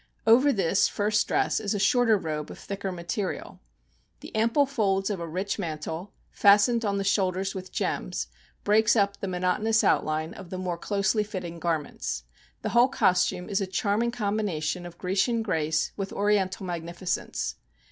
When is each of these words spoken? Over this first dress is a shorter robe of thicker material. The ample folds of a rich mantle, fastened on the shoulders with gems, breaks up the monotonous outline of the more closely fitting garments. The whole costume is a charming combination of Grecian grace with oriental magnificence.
Over 0.25 0.51
this 0.51 0.87
first 0.87 1.27
dress 1.27 1.59
is 1.59 1.75
a 1.75 1.79
shorter 1.79 2.17
robe 2.17 2.49
of 2.49 2.57
thicker 2.57 2.91
material. 2.91 3.59
The 4.21 4.35
ample 4.35 4.65
folds 4.65 5.11
of 5.11 5.19
a 5.19 5.27
rich 5.27 5.59
mantle, 5.59 6.11
fastened 6.31 6.83
on 6.83 6.97
the 6.97 7.03
shoulders 7.03 7.53
with 7.53 7.71
gems, 7.71 8.25
breaks 8.63 8.95
up 8.95 9.19
the 9.19 9.27
monotonous 9.27 9.83
outline 9.83 10.33
of 10.33 10.49
the 10.49 10.57
more 10.57 10.79
closely 10.79 11.23
fitting 11.23 11.59
garments. 11.59 12.23
The 12.63 12.69
whole 12.69 12.87
costume 12.89 13.47
is 13.47 13.61
a 13.61 13.67
charming 13.67 14.09
combination 14.09 14.87
of 14.87 14.97
Grecian 14.97 15.43
grace 15.43 15.91
with 15.95 16.11
oriental 16.11 16.65
magnificence. 16.65 17.57